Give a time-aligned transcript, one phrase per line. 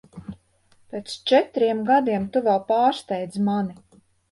[0.93, 3.81] Pēc četriem gadiem tu vēl pārsteidz mani.